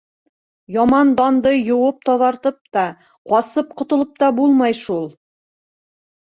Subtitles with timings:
[0.77, 2.87] Яман данды йыуып таҙартып та,
[3.35, 5.09] ҡасып ҡотолоп та булмай шул...